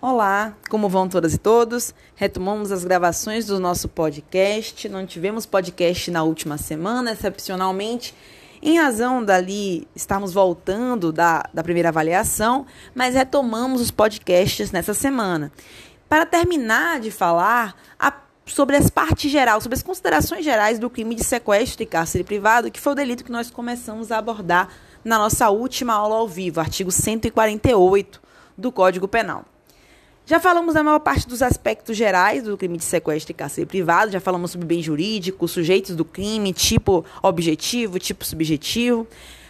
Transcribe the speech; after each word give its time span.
Olá, 0.00 0.54
como 0.70 0.88
vão 0.88 1.08
todas 1.08 1.34
e 1.34 1.38
todos? 1.38 1.92
Retomamos 2.14 2.70
as 2.70 2.84
gravações 2.84 3.46
do 3.46 3.58
nosso 3.58 3.88
podcast. 3.88 4.88
Não 4.88 5.04
tivemos 5.04 5.44
podcast 5.44 6.08
na 6.12 6.22
última 6.22 6.56
semana, 6.56 7.10
excepcionalmente, 7.10 8.14
em 8.62 8.78
razão 8.78 9.24
dali 9.24 9.88
estarmos 9.96 10.32
voltando 10.32 11.10
da, 11.10 11.42
da 11.52 11.64
primeira 11.64 11.88
avaliação, 11.88 12.64
mas 12.94 13.16
retomamos 13.16 13.80
os 13.80 13.90
podcasts 13.90 14.70
nessa 14.70 14.94
semana. 14.94 15.50
Para 16.08 16.24
terminar 16.24 17.00
de 17.00 17.10
falar 17.10 17.74
a, 17.98 18.12
sobre 18.46 18.76
as 18.76 18.88
partes 18.88 19.28
gerais, 19.32 19.64
sobre 19.64 19.74
as 19.74 19.82
considerações 19.82 20.44
gerais 20.44 20.78
do 20.78 20.88
crime 20.88 21.16
de 21.16 21.24
sequestro 21.24 21.82
e 21.82 21.86
cárcere 21.86 22.22
privado, 22.22 22.70
que 22.70 22.78
foi 22.78 22.92
o 22.92 22.96
delito 22.96 23.24
que 23.24 23.32
nós 23.32 23.50
começamos 23.50 24.12
a 24.12 24.18
abordar 24.18 24.68
na 25.04 25.18
nossa 25.18 25.50
última 25.50 25.94
aula 25.94 26.14
ao 26.14 26.28
vivo, 26.28 26.60
artigo 26.60 26.92
148 26.92 28.22
do 28.56 28.70
Código 28.70 29.08
Penal. 29.08 29.44
Já 30.28 30.38
falamos 30.38 30.74
da 30.74 30.84
maior 30.84 30.98
parte 30.98 31.26
dos 31.26 31.40
aspectos 31.40 31.96
gerais 31.96 32.42
do 32.42 32.54
crime 32.54 32.76
de 32.76 32.84
sequestro 32.84 33.32
e 33.32 33.34
cárcere 33.34 33.64
privado, 33.64 34.12
já 34.12 34.20
falamos 34.20 34.50
sobre 34.50 34.66
bem 34.66 34.82
jurídico, 34.82 35.48
sujeitos 35.48 35.96
do 35.96 36.04
crime, 36.04 36.52
tipo 36.52 37.02
objetivo, 37.22 37.98
tipo 37.98 38.26
subjetivo. 38.26 39.06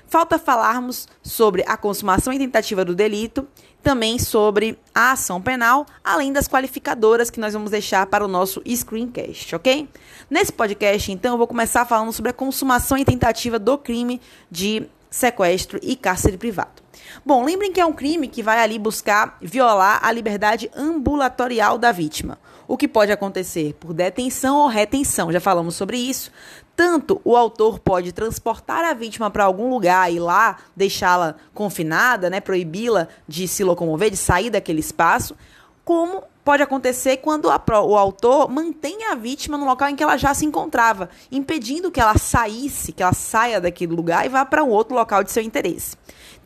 Falta 0.07 0.39
falarmos 0.39 1.09
sobre 1.21 1.65
a 1.67 1.77
consumação 1.77 2.33
e 2.33 2.39
tentativa 2.39 2.85
do 2.85 2.95
delito, 2.95 3.45
também 3.83 4.21
sobre 4.21 4.79
a 4.95 5.11
ação 5.11 5.43
penal, 5.43 5.85
além 6.05 6.33
das 6.33 6.47
qualificadoras 6.47 7.29
que 7.29 7.41
nós 7.41 7.55
vamos 7.55 7.73
deixar 7.73 8.07
para 8.07 8.25
o 8.25 8.29
nosso 8.29 8.63
screencast, 8.65 9.57
ok? 9.57 9.89
Nesse 10.31 10.53
podcast, 10.53 11.11
então, 11.11 11.35
eu 11.35 11.39
vou 11.39 11.49
começar 11.49 11.85
falando 11.87 12.13
sobre 12.13 12.31
a 12.31 12.33
consumação 12.33 12.97
e 12.97 13.05
tentativa 13.05 13.59
do 13.59 13.77
crime 13.77 14.21
de 14.49 14.87
sequestro 15.11 15.81
e 15.83 15.97
cárcere 15.97 16.39
privado. 16.39 16.88
Bom, 17.25 17.45
lembrem 17.45 17.73
que 17.73 17.81
é 17.81 17.87
um 17.87 17.93
crime 17.93 18.29
que 18.29 18.43
vai 18.43 18.59
ali 18.61 18.79
buscar 18.79 19.37
violar 19.41 20.01
a 20.03 20.11
liberdade 20.13 20.71
ambulatorial 20.77 21.79
da 21.79 21.93
vítima. 21.93 22.39
O 22.67 22.77
que 22.77 22.87
pode 22.87 23.11
acontecer 23.11 23.75
por 23.81 23.95
detenção 23.95 24.59
ou 24.59 24.69
retenção, 24.69 25.33
já 25.33 25.41
falamos 25.41 25.75
sobre 25.75 25.97
isso. 25.97 26.31
Tanto 26.77 27.21
o 27.25 27.37
autor 27.37 27.79
pode 27.79 28.13
transportar 28.13 28.85
a 28.85 28.95
vítima 28.95 29.31
para 29.31 29.45
algum 29.45 29.69
lugar 29.71 30.13
e 30.13 30.21
lá 30.21 30.59
deixá-la 30.77 31.35
confinada, 31.55 32.31
né, 32.31 32.41
proibi-la 32.41 33.09
de 33.27 33.49
se 33.49 33.65
locomover, 33.65 34.11
de 34.11 34.17
sair 34.17 34.51
daquele 34.51 34.81
espaço, 34.81 35.35
como 35.85 36.23
pode 36.45 36.63
acontecer 36.63 37.19
quando 37.19 37.51
a, 37.51 37.63
o 37.83 37.97
autor 37.97 38.51
mantém 38.51 39.05
a 39.05 39.15
vítima 39.15 39.59
no 39.59 39.67
local 39.67 39.89
em 39.89 39.97
que 39.97 40.03
ela 40.03 40.17
já 40.17 40.33
se 40.33 40.47
encontrava, 40.47 41.11
impedindo 41.31 41.91
que 41.91 42.01
ela 42.01 42.17
saísse, 42.17 42.93
que 42.93 43.03
ela 43.03 43.13
saia 43.13 43.61
daquele 43.61 43.93
lugar 43.93 44.25
e 44.25 44.29
vá 44.29 44.45
para 44.45 44.65
um 44.65 44.71
outro 44.71 44.95
local 44.95 45.23
de 45.23 45.31
seu 45.31 45.43
interesse. 45.43 45.97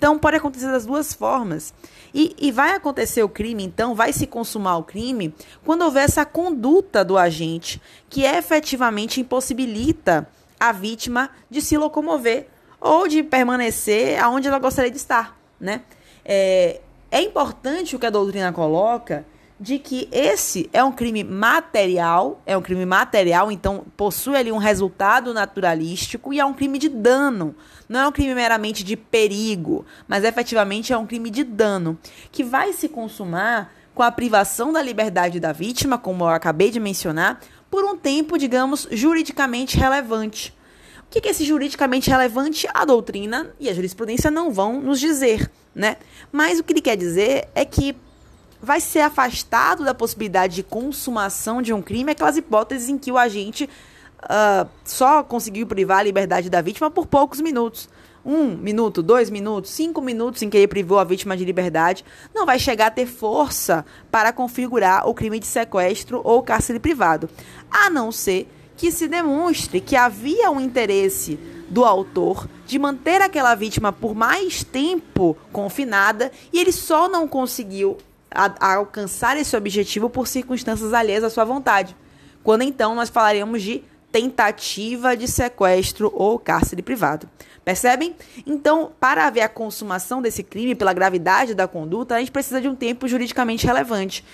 Então, 0.03 0.19
pode 0.19 0.37
acontecer 0.37 0.67
das 0.67 0.85
duas 0.85 1.15
formas. 1.15 1.73
E, 2.13 2.35
e, 2.37 2.51
vai 2.51 2.75
acontecer 2.75 3.23
o 3.23 3.29
crime, 3.29 3.63
então, 3.63 3.95
vai 3.95 4.13
se 4.13 4.27
consumar 4.27 4.77
o 4.77 4.83
crime 4.83 5.33
quando 5.65 5.83
houver 5.83 6.03
essa 6.03 6.25
conduta 6.27 7.05
do 7.05 7.17
agente 7.17 7.81
que 8.11 8.25
efetivamente 8.25 9.21
impossibilita 9.21 10.29
a 10.59 10.73
vítima 10.73 11.31
de 11.49 11.63
se 11.63 11.79
locomover 11.79 12.49
ou 12.81 13.07
de 13.07 13.23
permanecer 13.23 14.21
aonde 14.21 14.49
ela 14.49 14.59
gostaria 14.59 14.91
de 14.91 14.97
estar, 14.97 15.39
né? 15.61 15.83
É, 16.25 16.81
é 17.09 17.23
importante 17.23 17.95
o 17.95 17.99
que 18.01 18.07
a 18.07 18.11
doutrina 18.11 18.53
coloca 18.53 19.25
de 19.63 19.79
que 19.79 20.09
esse 20.11 20.69
é 20.73 20.83
um 20.83 20.91
crime 20.91 21.23
material, 21.23 22.43
é 22.45 22.57
um 22.57 22.61
crime 22.61 22.85
material, 22.85 23.53
então 23.53 23.85
possui 23.97 24.35
ali 24.35 24.51
um 24.51 24.59
resultado 24.59 25.33
naturalístico 25.33 26.33
e 26.33 26.41
é 26.41 26.45
um 26.45 26.53
crime 26.53 26.81
de 26.81 26.89
dano. 26.89 27.55
Não 27.89 28.01
é 28.01 28.09
um 28.09 28.11
crime 28.11 28.35
meramente 28.35 28.83
de 28.83 28.97
perigo, 28.97 29.87
mas 30.09 30.25
efetivamente 30.25 30.93
é 30.93 30.99
um 30.99 31.07
crime 31.07 31.31
de 31.31 31.45
dano, 31.45 31.97
que 32.33 32.43
vai 32.43 32.73
se 32.73 32.89
consumar 32.89 33.73
com 33.95 34.03
a 34.03 34.11
privação 34.11 34.73
da 34.73 34.83
liberdade 34.83 35.39
da 35.39 35.53
vítima, 35.53 35.97
como 35.97 36.25
eu 36.25 36.29
acabei 36.31 36.73
de 36.73 36.81
mencionar, 36.81 37.39
por 37.71 37.85
um 37.85 37.97
tempo, 37.97 38.37
digamos, 38.37 38.89
juridicamente 38.91 39.79
relevante. 39.79 40.53
O 41.07 41.11
que 41.13 41.29
é 41.29 41.31
esse 41.31 41.45
juridicamente 41.45 42.11
relevante? 42.11 42.67
A 42.75 42.85
doutrina 42.85 43.55
e 43.61 43.69
a 43.69 43.75
jurisprudência 43.75 44.29
não 44.29 44.51
vão 44.51 44.81
nos 44.81 44.99
dizer, 44.99 45.49
né? 45.73 45.99
Mas 46.33 46.59
o 46.59 46.65
que 46.65 46.73
ele 46.73 46.81
quer 46.81 46.97
dizer 46.97 47.49
é 47.55 47.65
que 47.65 47.95
vai 48.63 48.81
ser 48.81 49.01
afastado 49.01 49.85
da 49.85 49.93
possibilidade 49.93 50.55
de 50.55 50.63
consumação 50.63 51.61
de 51.61 51.73
um 51.73 51.83
crime 51.83 52.13
aquelas 52.13 52.37
hipóteses 52.37 52.89
em 52.89 52.97
que 52.97 53.11
o 53.11 53.19
agente 53.19 53.69
uh, 54.23 54.69
só 54.85 55.25
conseguiu 55.25 55.67
privar 55.67 55.99
a 55.99 56.03
liberdade 56.05 56.49
da 56.49 56.63
vítima 56.63 56.91
por 56.91 57.07
poucos 57.07 57.41
minutos. 57.41 57.89
Um 58.25 58.57
minuto, 58.57 59.03
dois 59.03 59.29
minutos, 59.29 59.73
cinco 59.73 60.01
minutos 60.01 60.41
em 60.43 60.49
que 60.49 60.57
ele 60.57 60.69
privou 60.69 61.01
a 61.01 61.05
vítima 61.05 61.37
de 61.37 61.45
liberdade, 61.45 62.05
não 62.33 62.47
vai 62.47 62.57
chegar 62.57 62.87
a 62.87 62.91
ter 62.91 63.07
força 63.07 63.85
para 64.13 64.33
configurar 64.33 65.09
o 65.09 65.15
crime 65.15 65.41
de 65.41 65.47
sequestro 65.47 66.21
ou 66.23 66.41
cárcere 66.41 66.79
privado, 66.79 67.29
a 67.69 67.91
não 67.91 68.13
ser 68.13 68.49
que 68.77 68.93
se 68.93 69.09
demonstre 69.09 69.81
que 69.81 69.97
havia 69.97 70.53
um 70.53 70.61
interesse 70.61 71.37
do 71.69 71.85
autor 71.85 72.49
de 72.65 72.79
manter 72.79 73.21
aquela 73.21 73.57
vítima 73.57 73.93
por 73.93 74.15
mais 74.15 74.63
tempo 74.63 75.37
confinada 75.51 76.31
e 76.53 76.61
ele 76.61 76.71
só 76.71 77.09
não 77.09 77.27
conseguiu 77.27 77.99
a, 78.35 78.55
a 78.61 78.75
alcançar 78.77 79.37
esse 79.37 79.57
objetivo 79.57 80.11
por 80.11 80.27
circunstâncias 80.27 80.93
alheias 80.93 81.25
à 81.25 81.31
sua 81.31 81.45
vontade. 81.45 81.97
Quando 82.43 82.63
então 82.63 82.95
nós 82.95 83.09
falaremos 83.09 83.63
de 83.63 83.85
tentativa 84.13 85.17
de 85.17 85.27
sequestro 85.27 86.13
ou 86.15 86.39
cárcere 86.39 86.83
privado. 86.83 87.27
Percebem? 87.65 88.15
Então, 88.47 88.93
para 89.01 89.27
haver 89.27 89.41
a 89.41 89.49
consumação 89.49 90.21
desse 90.21 90.43
crime 90.43 90.75
pela 90.75 90.93
gravidade 90.93 91.55
da 91.55 91.67
conduta, 91.67 92.17
a 92.17 92.19
gente 92.19 92.31
precisa 92.33 92.61
de 92.61 92.69
um 92.69 92.75
tempo 92.75 93.09
juridicamente 93.09 93.67
relevante. 93.67 94.25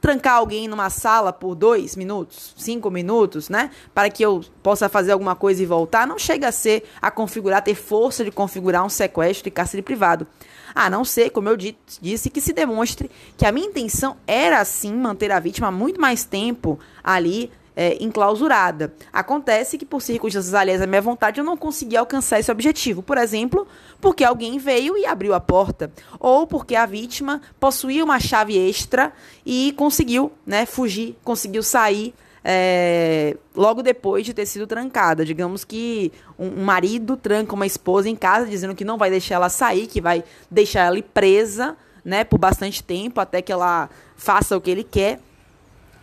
Trancar 0.00 0.34
alguém 0.34 0.68
numa 0.68 0.90
sala 0.90 1.32
por 1.32 1.54
dois 1.54 1.96
minutos, 1.96 2.54
cinco 2.58 2.90
minutos, 2.90 3.48
né? 3.48 3.70
Para 3.94 4.10
que 4.10 4.22
eu 4.22 4.44
possa 4.62 4.86
fazer 4.86 5.12
alguma 5.12 5.34
coisa 5.34 5.62
e 5.62 5.66
voltar, 5.66 6.06
não 6.06 6.18
chega 6.18 6.48
a 6.48 6.52
ser 6.52 6.84
a 7.00 7.10
configurar, 7.10 7.62
ter 7.62 7.74
força 7.74 8.22
de 8.22 8.30
configurar 8.30 8.84
um 8.84 8.90
sequestro 8.90 9.48
e 9.48 9.50
cárcere 9.50 9.82
privado. 9.82 10.26
A 10.74 10.90
não 10.90 11.06
ser, 11.06 11.30
como 11.30 11.48
eu 11.48 11.56
disse, 11.56 12.28
que 12.28 12.40
se 12.40 12.52
demonstre 12.52 13.10
que 13.36 13.46
a 13.46 13.52
minha 13.52 13.66
intenção 13.66 14.16
era 14.26 14.62
sim 14.64 14.92
manter 14.92 15.32
a 15.32 15.40
vítima 15.40 15.70
muito 15.70 15.98
mais 15.98 16.24
tempo 16.24 16.78
ali 17.02 17.50
é, 17.76 18.02
enclausurada. 18.02 18.94
Acontece 19.12 19.76
que, 19.76 19.84
por 19.84 20.00
circunstâncias 20.00 20.54
alheias 20.54 20.82
à 20.82 20.86
minha 20.86 21.02
vontade, 21.02 21.40
eu 21.40 21.44
não 21.44 21.56
consegui 21.56 21.96
alcançar 21.96 22.38
esse 22.38 22.50
objetivo. 22.50 23.02
Por 23.02 23.18
exemplo, 23.18 23.66
porque 24.00 24.24
alguém 24.24 24.58
veio 24.58 24.96
e 24.96 25.06
abriu 25.06 25.34
a 25.34 25.40
porta. 25.40 25.90
Ou 26.18 26.46
porque 26.46 26.76
a 26.76 26.86
vítima 26.86 27.40
possuía 27.58 28.04
uma 28.04 28.20
chave 28.20 28.56
extra 28.56 29.12
e 29.44 29.72
conseguiu 29.76 30.32
né, 30.46 30.66
fugir, 30.66 31.16
conseguiu 31.24 31.62
sair 31.62 32.14
é, 32.44 33.36
logo 33.56 33.82
depois 33.82 34.26
de 34.26 34.34
ter 34.34 34.46
sido 34.46 34.66
trancada. 34.66 35.24
Digamos 35.24 35.64
que 35.64 36.12
um, 36.38 36.62
marido 36.62 37.16
tranca 37.16 37.54
uma 37.54 37.66
esposa 37.66 38.08
em 38.08 38.14
casa, 38.14 38.46
dizendo 38.46 38.74
que 38.74 38.84
não 38.84 38.98
vai 38.98 39.10
deixar 39.10 39.36
ela 39.36 39.48
sair, 39.48 39.86
que 39.86 40.00
vai 40.00 40.22
deixar 40.50 40.82
ela 40.82 41.02
presa 41.02 41.76
né, 42.04 42.22
por 42.22 42.38
bastante 42.38 42.82
tempo 42.82 43.20
até 43.20 43.40
que 43.40 43.50
ela 43.50 43.88
faça 44.14 44.56
o 44.56 44.60
que 44.60 44.70
ele 44.70 44.84
quer. 44.84 45.20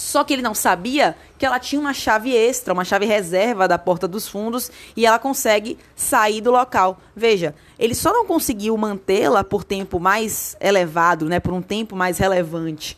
Só 0.01 0.23
que 0.23 0.34
ele 0.34 0.41
não 0.41 0.56
sabia 0.56 1.16
que 1.38 1.45
ela 1.45 1.59
tinha 1.59 1.79
uma 1.79 1.94
chave 1.94 2.35
extra, 2.35 2.73
uma 2.73 2.84
chave 2.84 3.06
reserva 3.06 3.67
da 3.67 3.78
porta 3.78 4.07
dos 4.07 4.28
fundos 4.28 4.72
e 4.97 5.06
ela 5.06 5.19
consegue 5.19 5.78
sair 5.95 6.41
do 6.41 6.50
local. 6.50 7.00
Veja, 7.16 7.53
ele 7.78 7.94
só 7.94 8.12
não 8.12 8.25
conseguiu 8.25 8.75
mantê-la 8.75 9.44
por 9.44 9.63
tempo 9.63 10.00
mais 10.00 10.57
elevado, 10.59 11.29
né, 11.29 11.39
por 11.39 11.53
um 11.53 11.62
tempo 11.62 11.95
mais 11.95 12.17
relevante, 12.17 12.97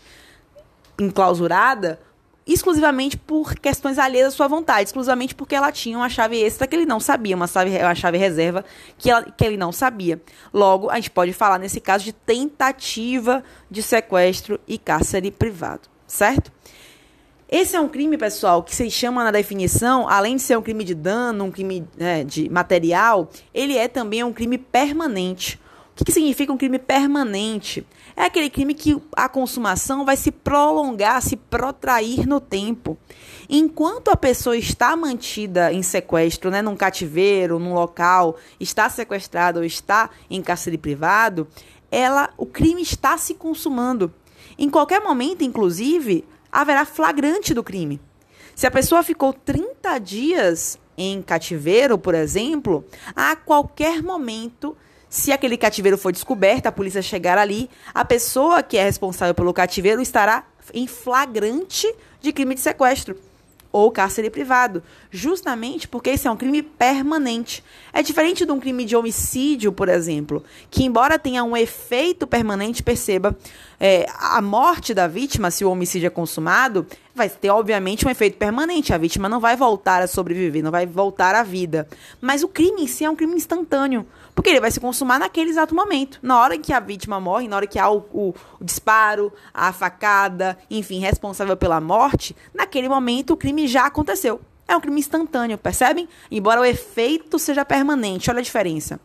enclausurada, 0.98 2.00
exclusivamente 2.48 3.18
por 3.18 3.54
questões 3.56 4.00
alheias 4.00 4.30
à 4.30 4.32
sua 4.32 4.48
vontade, 4.48 4.88
exclusivamente 4.88 5.36
porque 5.36 5.56
ela 5.56 5.74
tinha 5.74 5.98
uma 5.98 6.08
chave 6.08 6.42
extra 6.42 6.66
que 6.66 6.74
ele 6.74 6.86
não 6.86 7.02
sabia, 7.02 7.36
uma 7.36 7.48
chave, 7.48 7.78
uma 7.78 7.96
chave 7.96 8.18
reserva 8.18 8.64
que, 8.98 9.12
ela, 9.12 9.24
que 9.24 9.44
ele 9.44 9.58
não 9.58 9.74
sabia. 9.74 10.22
Logo, 10.54 10.90
a 10.90 10.96
gente 10.96 11.12
pode 11.12 11.34
falar 11.34 11.60
nesse 11.60 11.82
caso 11.82 12.06
de 12.06 12.14
tentativa 12.14 13.44
de 13.70 13.84
sequestro 13.84 14.58
e 14.66 14.78
cárcere 14.78 15.32
privado, 15.32 15.90
certo? 16.08 16.50
Esse 17.54 17.76
é 17.76 17.80
um 17.80 17.88
crime, 17.88 18.18
pessoal, 18.18 18.64
que 18.64 18.76
se 18.76 18.90
chama 18.90 19.24
na 19.24 19.30
definição, 19.30 20.10
além 20.10 20.38
de 20.38 20.42
ser 20.42 20.58
um 20.58 20.62
crime 20.64 20.84
de 20.84 20.96
dano, 20.96 21.44
um 21.44 21.52
crime 21.52 21.88
é, 22.00 22.24
de 22.24 22.50
material, 22.50 23.30
ele 23.54 23.78
é 23.78 23.88
também 23.88 24.24
um 24.24 24.34
crime 24.34 24.58
permanente. 24.58 25.62
O 25.92 25.98
que, 25.98 26.06
que 26.06 26.12
significa 26.12 26.52
um 26.52 26.58
crime 26.58 26.80
permanente? 26.80 27.86
É 28.16 28.24
aquele 28.24 28.50
crime 28.50 28.74
que 28.74 29.00
a 29.16 29.30
consumação 29.30 30.04
vai 30.04 30.18
se 30.18 30.32
prolongar, 30.32 31.22
se 31.22 31.38
protrair 31.38 32.26
no 32.26 32.42
tempo. 32.42 32.98
Enquanto 33.48 34.08
a 34.08 34.16
pessoa 34.16 34.58
está 34.58 34.96
mantida 34.96 35.72
em 35.72 35.84
sequestro, 35.84 36.50
né, 36.50 36.60
num 36.60 36.76
cativeiro, 36.76 37.60
num 37.60 37.76
local, 37.76 38.36
está 38.60 38.90
sequestrada 38.90 39.60
ou 39.60 39.64
está 39.64 40.10
em 40.28 40.42
cárcere 40.42 40.80
privado, 40.80 41.48
ela, 41.92 42.32
o 42.36 42.48
crime 42.48 42.82
está 42.82 43.16
se 43.16 43.36
consumando. 43.36 44.12
Em 44.58 44.72
qualquer 44.72 45.02
momento, 45.02 45.44
inclusive, 45.44 46.26
haverá 46.54 46.86
flagrante 46.86 47.54
do 47.54 47.64
crime. 47.64 48.00
Se 48.56 48.68
a 48.68 48.72
pessoa 48.72 49.02
ficou 49.02 49.34
30 49.34 49.98
dias 49.98 50.78
em 50.96 51.22
cativeiro, 51.24 51.98
por 51.98 52.14
exemplo, 52.14 52.86
a 53.16 53.36
qualquer 53.36 54.04
momento 54.04 54.78
Se 55.14 55.32
aquele 55.32 55.58
cativeiro 55.58 55.96
for 55.96 56.12
descoberto, 56.12 56.66
a 56.66 56.72
polícia 56.72 57.00
chegar 57.00 57.38
ali, 57.38 57.70
a 57.94 58.04
pessoa 58.04 58.64
que 58.64 58.78
é 58.78 58.84
responsável 58.84 59.36
pelo 59.36 59.54
cativeiro 59.54 60.02
estará 60.02 60.44
em 60.74 60.88
flagrante 60.88 61.86
de 62.20 62.34
crime 62.34 62.56
de 62.56 62.62
sequestro 62.62 63.16
ou 63.72 63.92
cárcere 63.92 64.32
privado, 64.32 64.82
justamente 65.12 65.88
porque 65.88 66.10
esse 66.10 66.28
é 66.28 66.32
um 66.32 66.36
crime 66.36 66.64
permanente. 66.64 67.64
É 67.94 68.02
diferente 68.02 68.44
de 68.44 68.52
um 68.52 68.60
crime 68.60 68.86
de 68.86 68.96
homicídio, 68.96 69.72
por 69.72 69.88
exemplo, 69.88 70.44
que 70.72 70.84
embora 70.84 71.20
tenha 71.20 71.44
um 71.44 71.56
efeito 71.56 72.26
permanente, 72.26 72.82
perceba, 72.82 73.38
é, 73.86 74.06
a 74.18 74.42
morte 74.42 74.94
da 74.94 75.10
vítima, 75.10 75.52
se 75.52 75.66
o 75.66 75.70
homicídio 75.70 76.08
é 76.08 76.10
consumado, 76.10 76.88
vai 77.14 77.28
ter 77.28 77.50
obviamente 77.50 78.08
um 78.08 78.10
efeito 78.10 78.38
permanente. 78.38 78.94
A 78.94 78.98
vítima 78.98 79.28
não 79.28 79.42
vai 79.42 79.58
voltar 79.58 80.02
a 80.02 80.08
sobreviver, 80.08 80.64
não 80.64 80.72
vai 80.72 80.86
voltar 80.86 81.36
à 81.36 81.44
vida. 81.44 81.86
Mas 82.22 82.44
o 82.44 82.48
crime 82.48 82.84
em 82.84 82.88
si 82.88 83.04
é 83.04 83.10
um 83.10 83.16
crime 83.16 83.36
instantâneo. 83.36 84.08
Porque 84.34 84.50
ele 84.50 84.62
vai 84.62 84.72
se 84.72 84.80
consumar 84.80 85.20
naquele 85.20 85.50
exato 85.50 85.76
momento. 85.76 86.18
Na 86.24 86.40
hora 86.40 86.56
em 86.56 86.62
que 86.62 86.72
a 86.72 86.80
vítima 86.80 87.20
morre, 87.20 87.50
na 87.50 87.58
hora 87.58 87.68
que 87.68 87.78
há 87.78 87.90
o, 87.92 88.06
o, 88.14 88.34
o 88.58 88.64
disparo, 88.64 89.34
a 89.54 89.74
facada, 89.74 90.58
enfim, 90.72 91.00
responsável 91.00 91.58
pela 91.58 91.82
morte, 91.82 92.34
naquele 92.54 92.88
momento 92.88 93.32
o 93.32 93.38
crime 93.38 93.68
já 93.68 93.88
aconteceu. 93.88 94.40
É 94.66 94.78
um 94.78 94.80
crime 94.80 95.02
instantâneo, 95.02 95.58
percebem? 95.58 96.08
Embora 96.32 96.62
o 96.62 96.66
efeito 96.66 97.38
seja 97.38 97.66
permanente, 97.66 98.30
olha 98.30 98.40
a 98.40 98.44
diferença. 98.44 98.98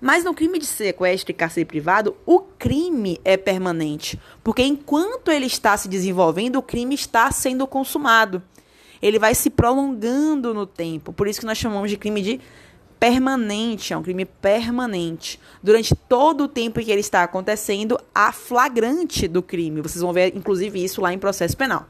Mas 0.00 0.24
no 0.24 0.32
crime 0.32 0.58
de 0.58 0.66
sequestro 0.66 1.30
e 1.30 1.34
cárcere 1.34 1.66
privado, 1.66 2.16
o 2.24 2.40
crime 2.40 3.20
é 3.24 3.36
permanente, 3.36 4.18
porque 4.42 4.62
enquanto 4.62 5.30
ele 5.30 5.46
está 5.46 5.76
se 5.76 5.88
desenvolvendo, 5.88 6.56
o 6.56 6.62
crime 6.62 6.94
está 6.94 7.30
sendo 7.30 7.66
consumado. 7.66 8.42
Ele 9.02 9.18
vai 9.18 9.34
se 9.34 9.50
prolongando 9.50 10.54
no 10.54 10.66
tempo. 10.66 11.12
Por 11.12 11.28
isso 11.28 11.40
que 11.40 11.46
nós 11.46 11.58
chamamos 11.58 11.90
de 11.90 11.96
crime 11.96 12.22
de 12.22 12.40
permanente, 12.98 13.94
é 13.94 13.96
um 13.96 14.02
crime 14.02 14.26
permanente. 14.26 15.40
Durante 15.62 15.94
todo 15.94 16.44
o 16.44 16.48
tempo 16.48 16.80
em 16.80 16.84
que 16.84 16.90
ele 16.90 17.00
está 17.00 17.22
acontecendo, 17.22 17.98
há 18.14 18.30
flagrante 18.30 19.26
do 19.26 19.42
crime. 19.42 19.80
Vocês 19.80 20.02
vão 20.02 20.12
ver, 20.12 20.36
inclusive, 20.36 20.84
isso 20.84 21.00
lá 21.00 21.12
em 21.12 21.18
processo 21.18 21.56
penal. 21.56 21.86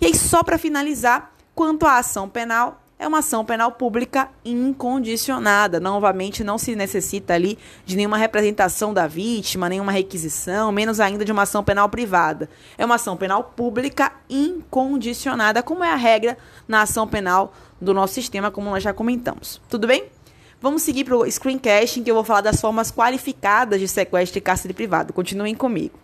E 0.00 0.06
aí, 0.06 0.16
só 0.16 0.44
para 0.44 0.56
finalizar, 0.56 1.34
quanto 1.52 1.84
à 1.84 1.98
ação 1.98 2.28
penal, 2.28 2.79
é 3.00 3.08
uma 3.08 3.20
ação 3.20 3.46
penal 3.46 3.72
pública 3.72 4.28
incondicionada. 4.44 5.80
Novamente, 5.80 6.44
não 6.44 6.58
se 6.58 6.76
necessita 6.76 7.32
ali 7.32 7.58
de 7.86 7.96
nenhuma 7.96 8.18
representação 8.18 8.92
da 8.92 9.06
vítima, 9.06 9.70
nenhuma 9.70 9.90
requisição, 9.90 10.70
menos 10.70 11.00
ainda 11.00 11.24
de 11.24 11.32
uma 11.32 11.42
ação 11.42 11.64
penal 11.64 11.88
privada. 11.88 12.50
É 12.76 12.84
uma 12.84 12.96
ação 12.96 13.16
penal 13.16 13.42
pública 13.56 14.12
incondicionada, 14.28 15.62
como 15.62 15.82
é 15.82 15.90
a 15.90 15.96
regra 15.96 16.36
na 16.68 16.82
ação 16.82 17.08
penal 17.08 17.54
do 17.80 17.94
nosso 17.94 18.12
sistema, 18.12 18.50
como 18.50 18.68
nós 18.68 18.82
já 18.82 18.92
comentamos. 18.92 19.62
Tudo 19.70 19.86
bem? 19.86 20.04
Vamos 20.60 20.82
seguir 20.82 21.04
para 21.04 21.16
o 21.16 21.30
screencasting, 21.30 22.02
que 22.02 22.10
eu 22.10 22.14
vou 22.14 22.24
falar 22.24 22.42
das 22.42 22.60
formas 22.60 22.92
qualificadas 22.92 23.80
de 23.80 23.88
sequestro 23.88 24.36
e 24.36 24.42
cárcere 24.42 24.74
privado. 24.74 25.14
Continuem 25.14 25.54
comigo. 25.54 25.98